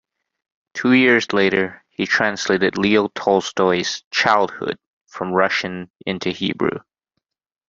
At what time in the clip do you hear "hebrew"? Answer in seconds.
6.31-6.79